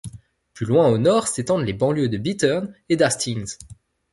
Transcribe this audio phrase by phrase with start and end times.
[0.55, 3.57] Plus loin au nord s'étendent les banlieues de Bittern et d'Hastings.